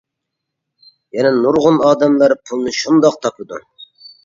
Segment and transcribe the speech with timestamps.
[1.17, 3.65] يەنە نۇرغۇن ئادەملەر پۇلنى شۇنداق تاپىدۇ.